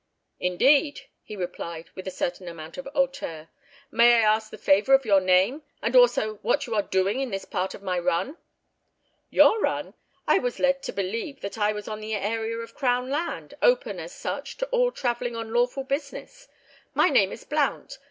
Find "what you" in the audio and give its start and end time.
6.37-6.73